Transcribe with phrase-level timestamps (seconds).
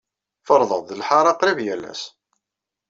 [0.47, 2.03] Ferrḍeɣ-d lḥaṛa qrib yal ass.